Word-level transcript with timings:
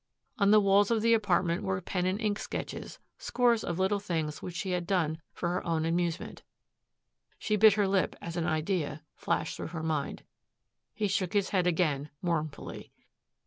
On 0.39 0.49
the 0.49 0.59
walls 0.59 0.89
of 0.89 1.03
the 1.03 1.13
apartment 1.13 1.61
were 1.61 1.79
pen 1.79 2.07
and 2.07 2.19
ink 2.19 2.39
sketches, 2.39 2.97
scores 3.19 3.63
of 3.63 3.77
little 3.77 3.99
things 3.99 4.41
which 4.41 4.55
she 4.55 4.71
had 4.71 4.87
done 4.87 5.21
for 5.31 5.49
her 5.49 5.63
own 5.63 5.85
amusement. 5.85 6.41
She 7.37 7.55
bit 7.55 7.73
her 7.73 7.87
lip 7.87 8.15
as 8.19 8.35
an 8.35 8.47
idea 8.47 9.03
flashed 9.15 9.57
through 9.57 9.67
her 9.77 9.83
mind. 9.83 10.23
He 10.95 11.07
shook 11.07 11.33
his 11.33 11.49
head 11.49 11.67
again 11.67 12.09
mournfully. 12.19 12.91